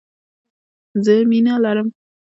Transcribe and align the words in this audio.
زه 1.03 1.13
مينه 1.29 1.53
لرم 1.63 1.87